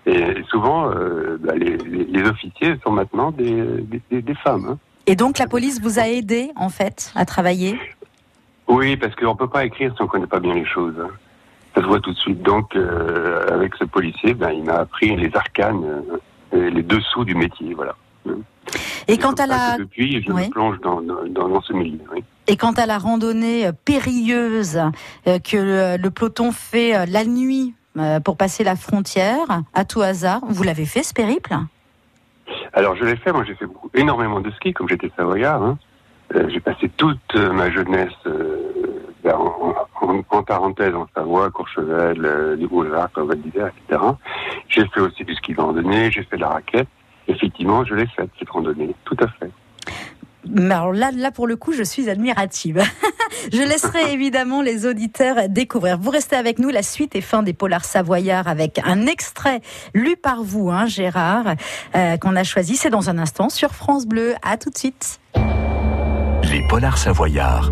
et 0.05 0.43
souvent, 0.49 0.91
euh, 0.91 1.37
bah, 1.39 1.53
les, 1.55 2.23
officiers 2.23 2.75
sont 2.83 2.91
maintenant 2.91 3.31
des, 3.31 3.63
des, 4.11 4.35
femmes. 4.35 4.77
Et 5.05 5.15
donc 5.15 5.37
la 5.37 5.47
police 5.47 5.81
vous 5.81 5.99
a 5.99 6.07
aidé, 6.07 6.51
en 6.55 6.69
fait, 6.69 7.11
à 7.15 7.25
travailler? 7.25 7.79
Oui, 8.67 8.97
parce 8.97 9.15
qu'on 9.15 9.33
ne 9.33 9.37
peut 9.37 9.49
pas 9.49 9.65
écrire 9.65 9.93
si 9.95 10.01
on 10.01 10.05
ne 10.05 10.09
connaît 10.09 10.27
pas 10.27 10.39
bien 10.39 10.53
les 10.53 10.65
choses. 10.65 10.95
Ça 11.73 11.81
se 11.81 11.87
voit 11.87 11.99
tout 11.99 12.11
de 12.11 12.17
suite. 12.17 12.41
Donc, 12.41 12.75
euh, 12.75 13.41
avec 13.51 13.75
ce 13.75 13.83
policier, 13.83 14.33
ben, 14.33 14.51
il 14.51 14.63
m'a 14.63 14.75
appris 14.75 15.15
les 15.15 15.35
arcanes 15.35 15.83
euh, 15.83 16.19
les 16.51 16.83
dessous 16.83 17.25
du 17.25 17.35
métier, 17.35 17.73
voilà. 17.73 17.95
Et 19.07 19.17
quant 19.17 19.33
à 19.33 19.47
la... 19.47 19.77
Depuis, 19.77 20.23
je 20.23 20.31
me 20.31 20.49
plonge 20.49 20.79
dans, 20.81 21.01
dans, 21.01 21.61
ce 21.61 21.73
milieu. 21.73 21.99
Et 22.47 22.57
quant 22.57 22.73
à 22.73 22.85
la 22.85 22.97
randonnée 22.97 23.67
euh, 23.67 23.71
périlleuse 23.85 24.77
euh, 25.27 25.39
que 25.39 25.97
le, 25.99 26.09
peloton 26.09 26.51
fait 26.51 26.95
euh, 26.95 27.05
la 27.07 27.25
nuit 27.25 27.73
pour 28.23 28.37
passer 28.37 28.63
la 28.63 28.77
frontière, 28.77 29.63
à 29.73 29.83
tout 29.83 30.01
hasard, 30.01 30.39
vous 30.47 30.63
l'avez 30.63 30.85
fait 30.85 31.03
ce 31.03 31.13
périple? 31.13 31.57
Alors 32.71 32.95
je 32.95 33.03
l'ai 33.03 33.17
fait, 33.17 33.33
moi 33.33 33.43
j'ai 33.45 33.55
fait 33.55 33.65
énormément 33.93 34.39
de 34.39 34.49
ski, 34.51 34.71
comme 34.71 34.87
j'étais 34.87 35.11
savoyard. 35.17 35.61
Hein. 35.61 35.77
j'ai 36.47 36.61
passé 36.61 36.89
toute 36.95 37.35
ma 37.35 37.69
jeunesse 37.71 38.13
ben, 39.29 39.37
en, 39.37 39.75
en, 40.01 40.23
en, 40.29 40.43
parenthèse 40.43 40.95
en 40.95 41.07
Savoie, 41.15 41.51
Courchevel, 41.51 42.25
euh, 42.25 42.55
les 42.55 42.65
Val 42.65 43.41
d'Isère, 43.41 43.67
etc. 43.67 44.01
J'ai 44.67 44.85
fait 44.87 45.01
aussi 45.01 45.23
du 45.23 45.35
ski 45.35 45.53
de 45.53 45.61
randonnée, 45.61 46.11
j'ai 46.11 46.23
fait 46.23 46.37
de 46.37 46.41
la 46.41 46.49
raquette. 46.49 46.87
Effectivement, 47.27 47.85
je 47.85 47.93
l'ai 47.93 48.07
faite, 48.07 48.29
cette 48.39 48.49
randonnée, 48.49 48.95
tout 49.05 49.17
à 49.19 49.27
fait. 49.27 49.51
Mais 50.47 50.73
alors 50.73 50.93
là, 50.93 51.11
là, 51.13 51.29
pour 51.29 51.45
le 51.45 51.57
coup, 51.57 51.73
je 51.73 51.83
suis 51.83 52.09
admirative. 52.09 52.81
je 53.53 53.61
laisserai 53.61 54.13
évidemment 54.13 54.63
les 54.63 54.87
auditeurs 54.87 55.47
découvrir. 55.47 55.99
Vous 55.99 56.09
restez 56.09 56.35
avec 56.35 56.57
nous, 56.57 56.69
la 56.69 56.81
suite 56.81 57.15
et 57.15 57.21
fin 57.21 57.43
des 57.43 57.53
Polars 57.53 57.85
Savoyards 57.85 58.47
avec 58.47 58.79
un 58.83 59.05
extrait 59.05 59.61
lu 59.93 60.15
par 60.15 60.41
vous, 60.41 60.71
hein, 60.71 60.87
Gérard, 60.87 61.53
euh, 61.95 62.17
qu'on 62.17 62.35
a 62.35 62.43
choisi. 62.43 62.77
C'est 62.77 62.89
dans 62.89 63.11
un 63.11 63.19
instant 63.19 63.49
sur 63.49 63.71
France 63.75 64.07
Bleu. 64.07 64.33
À 64.41 64.57
tout 64.57 64.71
de 64.71 64.77
suite. 64.77 65.19
Les 66.51 66.63
Polars 66.67 66.97
Savoyards 66.97 67.71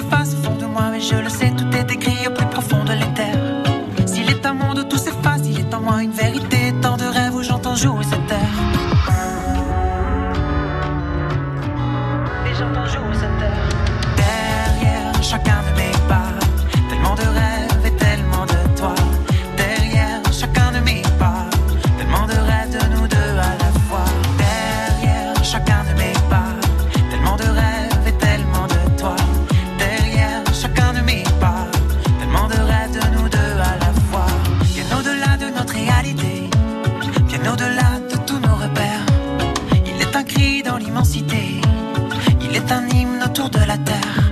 Il 42.51 42.57
est 42.57 42.69
un 42.69 42.85
hymne 42.89 43.23
autour 43.25 43.49
de 43.49 43.59
la 43.59 43.77
terre. 43.77 44.29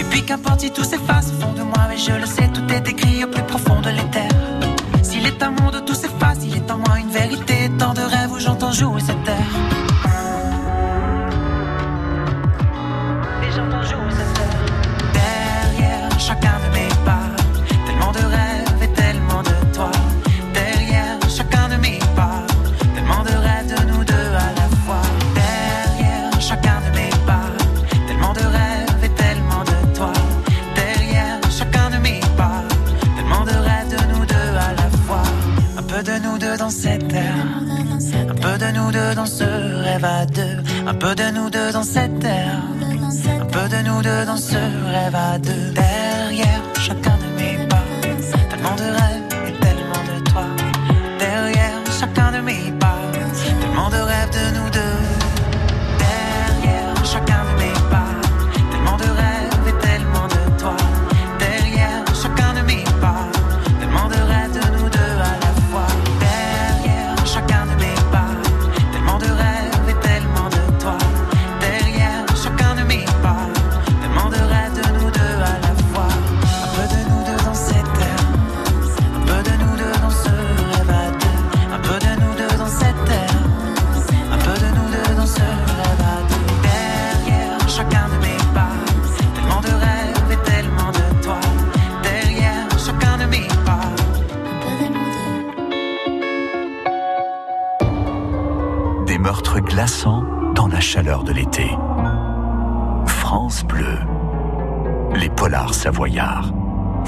Et 0.00 0.04
puis 0.04 0.24
qu'importe 0.24 0.60
si 0.60 0.70
tout 0.70 0.84
s'efface 0.84 1.32
au 1.32 1.42
fond 1.42 1.52
de 1.52 1.60
moi, 1.60 1.86
mais 1.86 1.98
je 1.98 2.12
le 2.12 2.24
sais, 2.24 2.48
tout 2.48 2.66
est 2.72 2.88
écrit 2.88 3.24
au 3.24 3.28
plus 3.28 3.42
profond 3.42 3.78
de 3.82 3.90
l'éther. 3.90 4.30
S'il 5.02 5.26
est 5.26 5.42
un 5.42 5.50
monde 5.50 5.84
tout 5.84 5.91
un 36.64 38.34
peu 38.34 38.58
de 38.58 38.70
nous 38.72 38.92
deux 38.92 39.14
dans 39.16 39.26
ce 39.26 39.42
rêve 39.82 40.04
à 40.04 40.26
deux, 40.26 40.62
un 40.86 40.94
peu 40.94 41.14
de 41.14 41.30
nous 41.32 41.50
deux 41.50 41.72
dans 41.72 41.82
cette 41.82 42.20
terre. 42.20 42.62
Un 43.40 43.46
peu 43.46 43.68
de 43.68 43.82
nous 43.82 44.00
deux 44.00 44.24
dans 44.24 44.36
ce 44.36 44.54
rêve 44.54 45.14
à 45.14 45.38
deux. 45.38 45.72
Derrière 45.74 46.62
chacun 46.78 47.16
de 47.16 47.31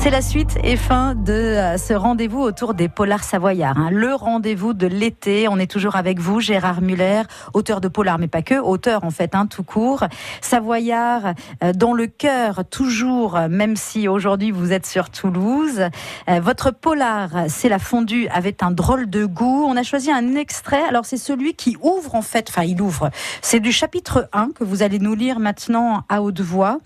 C'est 0.04 0.10
la 0.10 0.20
suite 0.20 0.58
et 0.62 0.76
fin 0.76 1.14
de 1.14 1.32
euh, 1.32 1.78
ce 1.78 1.94
rendez-vous 1.94 2.40
autour 2.40 2.74
des 2.74 2.90
polars 2.90 3.24
savoyards. 3.24 3.78
hein. 3.78 3.88
Le 3.90 4.14
rendez-vous 4.14 4.74
de 4.74 4.86
l'été. 4.86 5.48
On 5.48 5.58
est 5.58 5.66
toujours 5.70 5.96
avec 5.96 6.18
vous, 6.18 6.40
Gérard 6.40 6.82
Muller, 6.82 7.22
auteur 7.54 7.80
de 7.80 7.88
polars, 7.88 8.18
mais 8.18 8.28
pas 8.28 8.42
que, 8.42 8.60
auteur 8.60 9.04
en 9.04 9.10
fait, 9.10 9.34
hein, 9.34 9.46
tout 9.46 9.62
court. 9.62 10.04
Savoyard, 10.42 11.32
euh, 11.62 11.72
dans 11.72 11.94
le 11.94 12.06
cœur, 12.06 12.64
toujours, 12.68 13.34
euh, 13.34 13.48
même 13.48 13.76
si 13.76 14.06
aujourd'hui 14.06 14.50
vous 14.50 14.72
êtes 14.72 14.84
sur 14.84 15.08
Toulouse. 15.08 15.80
Votre 16.28 16.70
polar, 16.70 17.30
c'est 17.48 17.70
la 17.70 17.78
fondue 17.78 18.28
avec 18.28 18.62
un 18.62 18.72
drôle 18.72 19.08
de 19.08 19.24
goût. 19.24 19.64
On 19.66 19.74
a 19.74 19.82
choisi 19.82 20.10
un 20.10 20.34
extrait. 20.34 20.82
Alors 20.86 21.06
c'est 21.06 21.16
celui 21.16 21.54
qui 21.54 21.78
ouvre 21.80 22.14
en 22.14 22.22
fait, 22.22 22.50
enfin 22.50 22.64
il 22.64 22.82
ouvre. 22.82 23.08
C'est 23.40 23.60
du 23.60 23.72
chapitre 23.72 24.28
1 24.34 24.50
que 24.50 24.64
vous 24.64 24.82
allez 24.82 24.98
nous 24.98 25.14
lire 25.14 25.38
maintenant 25.40 26.02
à 26.10 26.20
haute 26.20 26.42
voix. 26.42 26.80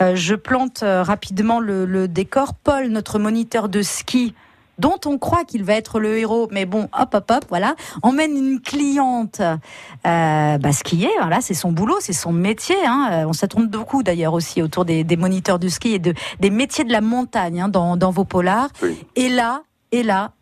Je 0.00 0.34
plante 0.34 0.80
rapidement 0.82 1.60
le 1.60 2.06
décor. 2.06 2.49
Paul, 2.54 2.88
notre 2.88 3.18
moniteur 3.18 3.68
de 3.68 3.82
ski, 3.82 4.34
dont 4.78 4.98
on 5.04 5.18
croit 5.18 5.44
qu'il 5.44 5.62
va 5.62 5.74
être 5.74 6.00
le 6.00 6.16
héros, 6.16 6.48
mais 6.50 6.64
bon, 6.64 6.88
hop, 6.98 7.14
hop, 7.14 7.30
hop, 7.30 7.44
voilà, 7.50 7.74
emmène 8.02 8.36
une 8.36 8.60
cliente 8.60 9.40
euh, 9.40 10.58
bah, 10.58 10.72
skier. 10.72 11.10
Voilà, 11.20 11.40
c'est 11.42 11.54
son 11.54 11.70
boulot, 11.70 11.96
c'est 12.00 12.14
son 12.14 12.32
métier. 12.32 12.76
Hein. 12.86 13.08
Euh, 13.12 13.24
On 13.26 13.34
s'attourne 13.34 13.66
beaucoup 13.66 14.02
d'ailleurs 14.02 14.32
aussi 14.32 14.62
autour 14.62 14.84
des, 14.86 15.04
des 15.04 15.16
moniteurs 15.16 15.58
de 15.58 15.68
ski 15.68 15.94
et 15.94 15.98
de, 15.98 16.14
des 16.40 16.50
métiers 16.50 16.84
de 16.84 16.92
la 16.92 17.02
montagne 17.02 17.60
hein, 17.60 17.68
dans, 17.68 17.96
dans 17.98 18.10
vos 18.10 18.24
polars. 18.24 18.70
Oui. 18.82 19.04
Et 19.16 19.28
là, 19.28 19.62
et 19.92 20.02
là, 20.02 20.32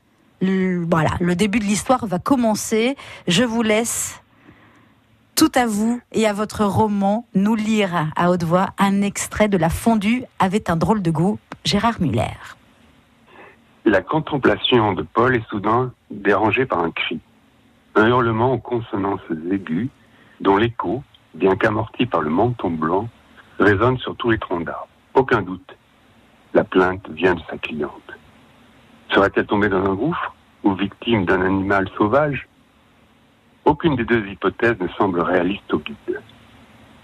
le, 0.40 0.85
voilà, 0.88 1.11
le 1.18 1.35
début 1.35 1.59
de 1.59 1.64
l'histoire 1.64 2.07
va 2.07 2.21
commencer. 2.21 2.97
Je 3.27 3.42
vous 3.42 3.62
laisse 3.62 4.21
tout 5.35 5.51
à 5.55 5.66
vous 5.66 6.01
et 6.12 6.27
à 6.27 6.33
votre 6.33 6.64
roman 6.64 7.27
nous 7.35 7.55
lire 7.55 8.11
à 8.16 8.31
haute 8.31 8.42
voix 8.44 8.71
un 8.79 9.03
extrait 9.03 9.49
de 9.49 9.57
La 9.57 9.68
fondue 9.68 10.25
avec 10.38 10.68
un 10.68 10.77
drôle 10.77 11.01
de 11.03 11.11
goût, 11.11 11.38
Gérard 11.64 12.01
Muller. 12.01 12.38
La 13.85 14.01
contemplation 14.01 14.92
de 14.92 15.03
Paul 15.03 15.37
est 15.37 15.49
soudain 15.49 15.92
dérangée 16.11 16.66
par 16.66 16.81
un 16.81 16.90
cri. 16.90 17.21
Un 17.94 18.07
hurlement 18.09 18.53
aux 18.55 18.59
consonances 18.59 19.21
aiguës, 19.51 19.88
dont 20.40 20.57
l'écho, 20.57 21.03
bien 21.35 21.57
qu'amorti 21.57 22.07
par 22.07 22.23
le 22.23 22.31
menton 22.31 22.71
blanc, 22.71 23.09
résonne 23.59 23.99
sur 23.99 24.16
tous 24.16 24.31
les 24.31 24.38
troncs 24.38 24.64
d'arbres. 24.64 24.88
Aucun 25.14 25.42
doute, 25.42 25.77
la 26.55 26.64
plainte 26.64 27.09
vient 27.11 27.35
de 27.35 27.42
sa 27.51 27.59
cliente. 27.59 28.12
Serait-elle 29.11 29.47
tombée 29.47 29.68
dans 29.68 29.85
un 29.85 29.94
gouffre 29.94 30.35
ou 30.62 30.75
victime 30.75 31.25
d'un 31.25 31.42
animal 31.42 31.88
sauvage? 31.97 32.47
Aucune 33.64 33.97
des 33.97 34.05
deux 34.05 34.27
hypothèses 34.27 34.79
ne 34.81 34.88
semble 34.88 35.21
réaliste 35.21 35.73
au 35.75 35.79
guide. 35.79 36.23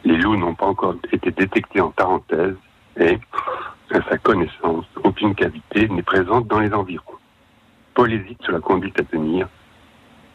Les 0.05 0.17
loups 0.17 0.37
n'ont 0.37 0.55
pas 0.55 0.67
encore 0.67 0.95
été 1.13 1.31
détectés 1.31 1.81
en 1.81 1.91
Tarentaise 1.91 2.57
et, 2.99 3.19
à 3.91 4.03
sa 4.09 4.19
connaissance, 4.19 4.87
aucune 5.03 5.35
cavité 5.35 5.89
n'est 5.89 6.03
présente 6.03 6.47
dans 6.49 6.59
les 6.61 6.73
environs. 6.73 7.19
Paul 7.95 8.13
hésite 8.13 8.43
sur 8.43 8.53
la 8.53 8.61
conduite 8.61 8.99
à 8.99 9.05
tenir 9.05 9.49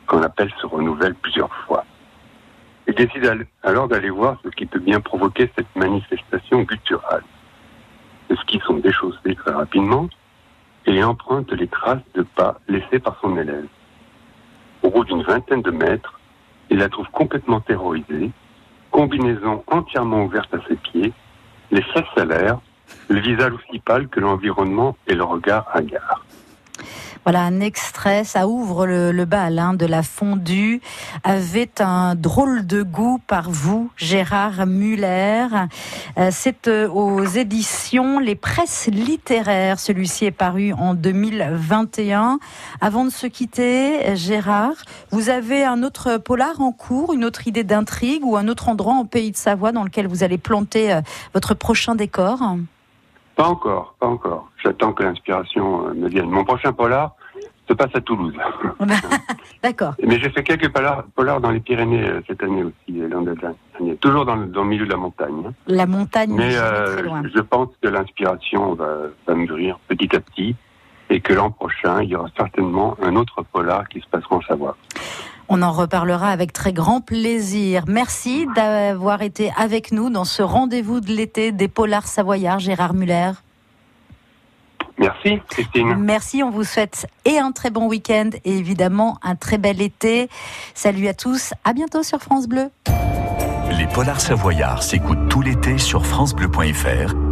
quand 0.06 0.20
l'appel 0.20 0.52
se 0.62 0.66
renouvelle 0.66 1.16
plusieurs 1.16 1.54
fois. 1.66 1.84
Il 2.88 2.96
décide 2.96 3.26
al- 3.26 3.46
alors 3.64 3.88
d'aller 3.88 4.10
voir 4.10 4.40
ce 4.44 4.50
qui 4.50 4.66
peut 4.66 4.80
bien 4.80 5.00
provoquer 5.02 5.52
cette 5.56 5.76
manifestation 5.76 6.62
gutturale. 6.62 7.24
Les 8.30 8.36
skis 8.38 8.60
sont 8.66 8.78
déchaussés 8.78 9.36
très 9.36 9.52
rapidement 9.52 10.08
et 10.86 11.04
emprunte 11.04 11.52
les 11.52 11.68
traces 11.68 12.02
de 12.16 12.24
pas 12.24 12.60
laissées 12.68 13.00
par 13.00 13.20
son 13.22 13.38
élève. 13.38 13.68
Au 14.82 14.90
bout 14.90 15.04
d'une 15.04 15.24
vingtaine 15.24 15.62
de 15.62 15.72
mètres, 15.72 16.20
il 16.70 16.78
la 16.78 16.90
trouve 16.90 17.10
complètement 17.12 17.60
terrorisée, 17.60 18.32
combinaison 18.92 19.64
entièrement 19.68 20.24
ouverte 20.24 20.54
à 20.54 20.60
ses 20.68 20.76
pieds, 20.78 21.12
les 21.72 21.82
fesses 21.82 22.18
à 22.18 22.26
l'air, 22.26 22.60
le 23.08 23.20
visage 23.20 23.54
aussi 23.54 23.80
pâle 23.80 24.08
que 24.08 24.20
l'environnement 24.20 24.96
et 25.08 25.16
le 25.16 25.24
regard 25.24 25.68
hagard. 25.74 26.26
Voilà 27.26 27.42
un 27.42 27.60
extrait, 27.60 28.24
ça 28.24 28.48
ouvre 28.48 28.88
le, 28.88 29.12
le 29.12 29.26
bal 29.26 29.60
hein, 29.60 29.74
de 29.74 29.86
la 29.86 30.04
fondue 30.04 30.82
avec 31.24 31.82
un 31.82 32.16
drôle 32.16 32.66
de 32.66 32.82
goût 32.82 33.20
par 33.28 33.52
vous, 33.52 33.92
Gérard 33.98 34.66
Muller. 34.66 35.48
Euh, 36.18 36.30
C'est 36.32 36.68
euh, 36.70 36.88
aux 36.88 37.26
éditions 37.26 38.20
Les 38.20 38.36
Presses 38.36 38.88
littéraires. 38.88 39.80
Celui-ci 39.80 40.26
est 40.26 40.32
paru 40.32 40.72
en 40.74 40.94
2021. 40.94 42.40
Avant 42.80 43.04
de 43.04 43.10
se 43.10 43.28
quitter, 43.28 44.16
Gérard, 44.16 44.76
vous 45.12 45.30
avez 45.30 45.66
un 45.66 45.84
autre 45.84 46.18
polar 46.18 46.62
en 46.62 46.72
cours, 46.72 47.14
une 47.14 47.26
autre 47.26 47.48
idée 47.48 47.66
d'intrigue 47.66 48.24
ou 48.24 48.38
un 48.38 48.48
autre 48.48 48.70
endroit 48.70 48.94
en 48.94 49.06
pays 49.06 49.32
de 49.32 49.38
Savoie 49.38 49.74
dans 49.74 49.84
lequel 49.84 50.08
vous 50.08 50.24
allez 50.24 50.38
planter 50.38 50.94
euh, 50.94 51.02
votre 51.34 51.54
prochain 51.54 51.96
décor? 51.96 52.40
Pas 53.40 53.48
encore, 53.48 53.96
pas 54.02 54.08
encore. 54.08 54.50
J'attends 54.62 54.92
que 54.92 55.02
l'inspiration 55.02 55.88
euh, 55.88 55.94
me 55.94 56.10
vienne. 56.10 56.30
Mon 56.30 56.44
prochain 56.44 56.74
polar 56.74 57.16
se 57.70 57.74
passe 57.74 57.92
à 57.94 58.02
Toulouse. 58.02 58.36
D'accord. 59.64 59.94
Mais 60.06 60.20
j'ai 60.20 60.30
fait 60.30 60.44
quelques 60.44 60.68
polars, 60.74 61.06
polars 61.16 61.40
dans 61.40 61.50
les 61.52 61.62
Pyrénées 61.62 62.06
euh, 62.06 62.20
cette 62.28 62.44
année 62.44 62.64
aussi, 62.66 63.00
euh, 63.02 63.08
l'an 63.08 63.22
dernier. 63.22 63.96
Toujours 64.02 64.26
dans 64.26 64.36
le, 64.36 64.48
dans 64.48 64.64
le 64.64 64.68
milieu 64.68 64.86
de 64.86 64.92
la 64.92 64.98
montagne. 64.98 65.42
hein. 65.48 65.54
La 65.68 65.86
montagne, 65.86 66.34
Mais 66.36 66.52
jamais 66.52 66.66
euh, 66.68 66.94
très 66.98 67.02
loin. 67.04 67.22
je 67.34 67.40
pense 67.40 67.70
que 67.82 67.88
l'inspiration 67.88 68.74
va, 68.74 68.90
va 69.26 69.34
mûrir 69.36 69.80
petit 69.88 70.14
à 70.14 70.20
petit 70.20 70.54
et 71.10 71.22
que 71.22 71.32
l'an 71.32 71.50
prochain, 71.50 72.02
il 72.04 72.10
y 72.10 72.16
aura 72.18 72.28
certainement 72.36 72.98
un 73.02 73.16
autre 73.16 73.42
polar 73.54 73.88
qui 73.88 74.02
se 74.02 74.08
passera 74.08 74.36
en 74.36 74.42
Savoie. 74.42 74.76
On 75.50 75.64
en 75.64 75.72
reparlera 75.72 76.30
avec 76.30 76.54
très 76.54 76.74
grand 76.74 77.02
plaisir. 77.02 77.84
Merci 77.88 78.48
d'avoir 78.56 79.24
été 79.24 79.52
avec 79.58 79.92
nous 79.92 80.12
dans 80.12 80.24
ce 80.24 80.44
rendez-vous 80.44 81.02
de 81.02 81.12
l'été 81.12 81.52
des 81.52 81.68
Polars 81.68 82.08
Savoyards, 82.08 82.60
Gérard 82.60 82.94
Muller. 82.94 83.32
Merci, 85.00 85.40
Christine. 85.50 85.96
Merci, 85.96 86.44
on 86.44 86.52
vous 86.52 86.66
souhaite 86.66 87.08
et 87.26 87.40
un 87.40 87.52
très 87.52 87.72
bon 87.72 87.88
week-end 87.88 88.30
et 88.46 88.58
évidemment 88.58 89.18
un 89.24 89.36
très 89.36 89.58
bel 89.58 89.82
été. 89.82 90.30
Salut 90.76 91.08
à 91.08 91.14
tous, 91.14 91.54
à 91.64 91.74
bientôt 91.74 92.04
sur 92.04 92.20
France 92.20 92.48
Bleu. 92.48 92.70
Les 93.78 93.88
polars 93.88 94.20
savoyards 94.20 94.84
s'écoutent 94.84 95.30
tout 95.30 95.42
l'été 95.42 95.78
sur 95.78 96.06
francebleu.fr 96.06 97.16